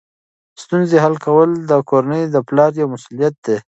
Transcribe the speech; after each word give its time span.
ستونزې 0.63 0.97
حل 1.03 1.15
کول 1.25 1.49
د 1.69 1.71
کورنۍ 1.89 2.23
د 2.29 2.35
پلار 2.47 2.71
یوه 2.79 2.91
مسؤلیت 2.93 3.35
ده. 3.45 3.57